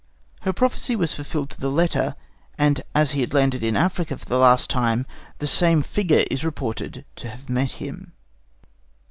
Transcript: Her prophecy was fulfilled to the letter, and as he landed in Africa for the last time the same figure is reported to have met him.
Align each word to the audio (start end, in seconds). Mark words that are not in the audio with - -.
Her 0.39 0.51
prophecy 0.51 0.95
was 0.95 1.13
fulfilled 1.13 1.51
to 1.51 1.59
the 1.61 1.69
letter, 1.69 2.15
and 2.57 2.81
as 2.95 3.11
he 3.11 3.23
landed 3.27 3.63
in 3.63 3.75
Africa 3.75 4.17
for 4.17 4.25
the 4.25 4.39
last 4.39 4.67
time 4.67 5.05
the 5.37 5.45
same 5.45 5.83
figure 5.83 6.25
is 6.31 6.43
reported 6.43 7.05
to 7.17 7.29
have 7.29 7.49
met 7.49 7.73
him. 7.73 8.13